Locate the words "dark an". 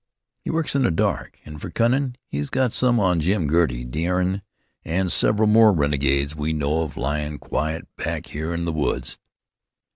0.89-1.59